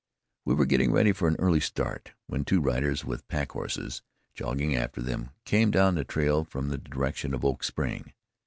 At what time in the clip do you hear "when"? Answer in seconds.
2.25-2.43